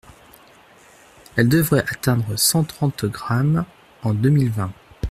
Elle 1.35 1.47
devrait 1.47 1.85
atteindre 1.87 2.35
cent 2.35 2.63
trente 2.63 3.05
grammes 3.05 3.65
en 4.01 4.15
deux 4.15 4.29
mille 4.29 4.49
vingt. 4.49 4.73